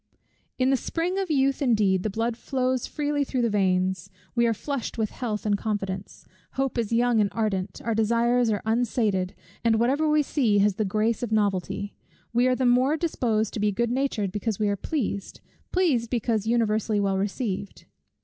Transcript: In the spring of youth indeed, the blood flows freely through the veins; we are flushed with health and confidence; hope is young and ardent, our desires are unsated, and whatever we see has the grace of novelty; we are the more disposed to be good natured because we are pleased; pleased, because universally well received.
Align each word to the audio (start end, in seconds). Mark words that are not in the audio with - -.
In 0.57 0.71
the 0.71 0.77
spring 0.77 1.19
of 1.19 1.29
youth 1.29 1.61
indeed, 1.61 2.01
the 2.01 2.09
blood 2.09 2.35
flows 2.35 2.87
freely 2.87 3.23
through 3.23 3.43
the 3.43 3.51
veins; 3.51 4.09
we 4.33 4.47
are 4.47 4.53
flushed 4.55 4.97
with 4.97 5.11
health 5.11 5.45
and 5.45 5.55
confidence; 5.55 6.25
hope 6.53 6.79
is 6.79 6.91
young 6.91 7.21
and 7.21 7.29
ardent, 7.33 7.79
our 7.85 7.93
desires 7.93 8.49
are 8.49 8.63
unsated, 8.65 9.35
and 9.63 9.79
whatever 9.79 10.09
we 10.09 10.23
see 10.23 10.57
has 10.57 10.77
the 10.77 10.85
grace 10.85 11.21
of 11.21 11.31
novelty; 11.31 11.93
we 12.33 12.47
are 12.47 12.55
the 12.55 12.65
more 12.65 12.97
disposed 12.97 13.53
to 13.53 13.59
be 13.59 13.71
good 13.71 13.91
natured 13.91 14.31
because 14.31 14.57
we 14.57 14.69
are 14.69 14.75
pleased; 14.75 15.39
pleased, 15.71 16.09
because 16.09 16.47
universally 16.47 16.99
well 16.99 17.19
received. 17.19 17.85